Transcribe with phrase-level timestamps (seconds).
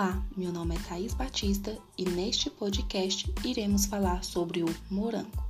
[0.00, 5.42] Olá, meu nome é Thaís Batista e neste podcast iremos falar sobre o morango.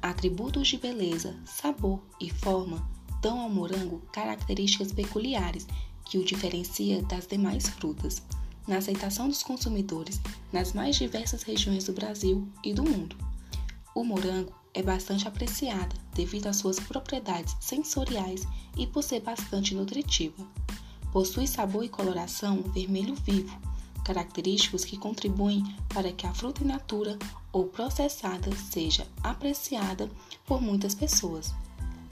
[0.00, 2.88] Atributos de beleza, sabor e forma
[3.20, 5.66] dão ao morango características peculiares
[6.04, 8.22] que o diferencia das demais frutas,
[8.68, 10.20] na aceitação dos consumidores
[10.52, 13.16] nas mais diversas regiões do Brasil e do mundo.
[13.96, 18.46] O morango é bastante apreciada devido às suas propriedades sensoriais
[18.78, 20.46] e por ser bastante nutritiva.
[21.12, 23.71] Possui sabor e coloração vermelho vivo,
[24.04, 27.18] característicos que contribuem para que a fruta in natura
[27.52, 30.10] ou processada seja apreciada
[30.46, 31.54] por muitas pessoas.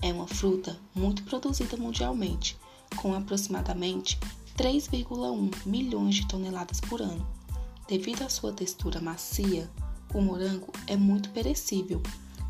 [0.02, 2.56] É uma fruta muito produzida mundialmente,
[2.96, 4.18] com aproximadamente
[4.56, 7.26] 3,1 milhões de toneladas por ano.
[7.88, 9.68] Devido à sua textura macia,
[10.14, 12.02] o morango é muito perecível,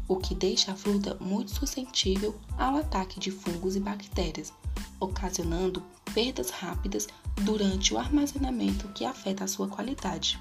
[0.06, 4.52] o que deixa a fruta muito suscetível ao ataque de fungos e bactérias,
[4.98, 5.82] ocasionando
[6.14, 7.08] perdas rápidas
[7.42, 10.38] durante o armazenamento que afeta a sua qualidade.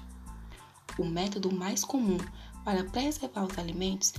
[0.98, 2.18] O método mais comum
[2.64, 4.12] para preservar os alimentos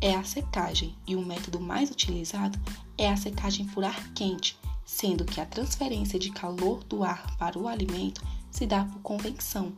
[0.00, 2.58] é a secagem e o método mais utilizado
[2.98, 7.58] é a secagem por ar quente, sendo que a transferência de calor do ar para
[7.58, 9.72] o alimento se dá por convecção.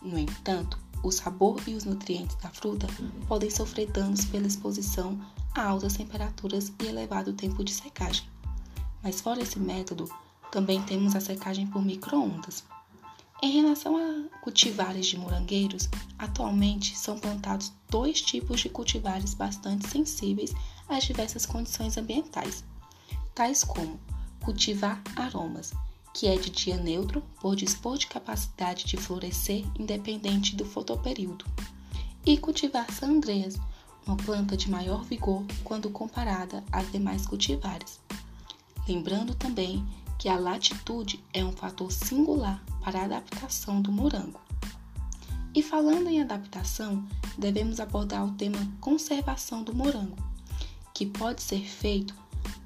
[0.00, 2.86] No entanto, o sabor e os nutrientes da fruta
[3.28, 5.20] podem sofrer danos pela exposição
[5.54, 8.26] a altas temperaturas e elevado tempo de secagem.
[9.02, 10.08] Mas fora esse método,
[10.54, 12.62] também temos a secagem por microondas.
[13.42, 20.54] Em relação a cultivares de morangueiros, atualmente são plantados dois tipos de cultivares bastante sensíveis
[20.88, 22.62] às diversas condições ambientais,
[23.34, 23.98] tais como
[24.44, 25.72] cultivar aromas,
[26.14, 31.44] que é de dia neutro por dispor de capacidade de florescer independente do fotoperíodo,
[32.24, 33.56] e cultivar sandreias,
[34.06, 37.98] uma planta de maior vigor quando comparada às demais cultivares.
[38.86, 39.84] Lembrando também
[40.18, 44.40] que a latitude é um fator singular para a adaptação do morango.
[45.54, 47.06] E falando em adaptação,
[47.38, 50.16] devemos abordar o tema conservação do morango,
[50.92, 52.14] que pode ser feito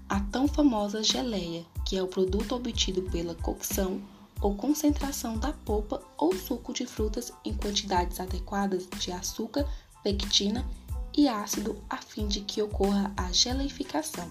[0.09, 4.01] a tão famosa geleia, que é o produto obtido pela cocção
[4.41, 9.69] ou concentração da polpa ou suco de frutas em quantidades adequadas de açúcar,
[10.03, 10.65] pectina
[11.17, 14.29] e ácido a fim de que ocorra a geleificação.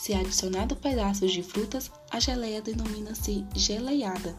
[0.00, 4.38] Se adicionado pedaços de frutas, a geleia denomina-se geleiada,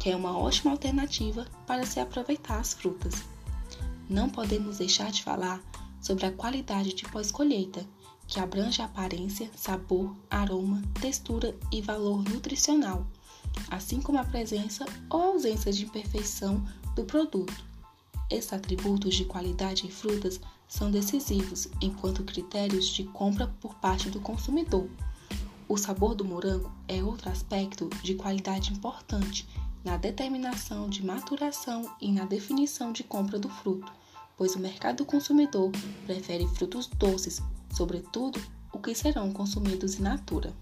[0.00, 3.22] que é uma ótima alternativa para se aproveitar as frutas.
[4.08, 5.62] Não podemos deixar de falar
[6.00, 7.86] sobre a qualidade de pós-colheita,
[8.26, 13.06] que abrange a aparência, sabor, aroma, textura e valor nutricional,
[13.70, 16.64] assim como a presença ou ausência de imperfeição
[16.96, 17.73] do produto.
[18.30, 24.20] Esses atributos de qualidade em frutas são decisivos enquanto critérios de compra por parte do
[24.20, 24.88] consumidor.
[25.68, 29.48] O sabor do morango é outro aspecto de qualidade importante
[29.84, 33.92] na determinação de maturação e na definição de compra do fruto,
[34.36, 35.70] pois o mercado consumidor
[36.06, 37.42] prefere frutos doces,
[37.72, 38.40] sobretudo
[38.72, 40.52] o que serão consumidos in natura.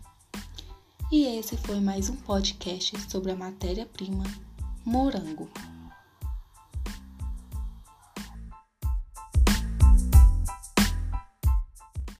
[1.11, 4.25] E esse foi mais um podcast sobre a matéria-prima
[4.85, 5.49] morango.